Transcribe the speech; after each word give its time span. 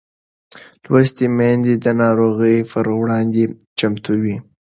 لوستې 0.85 1.25
میندې 1.37 1.73
د 1.83 1.87
ناروغۍ 2.01 2.57
پر 2.71 2.85
وړاندې 2.99 3.43
چمتو 3.79 4.13
وي. 4.23 4.35